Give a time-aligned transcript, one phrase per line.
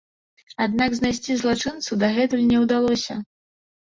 [0.65, 3.19] Аднак знайсці злачынцу дагэтуль не ўдалося.